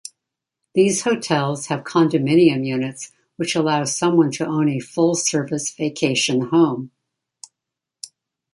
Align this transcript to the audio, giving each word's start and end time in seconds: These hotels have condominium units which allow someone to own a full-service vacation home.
These 0.73 1.03
hotels 1.03 1.67
have 1.67 1.83
condominium 1.83 2.65
units 2.65 3.11
which 3.35 3.53
allow 3.55 3.83
someone 3.83 4.31
to 4.31 4.47
own 4.47 4.67
a 4.67 4.79
full-service 4.79 5.71
vacation 5.75 6.47
home. 6.47 6.89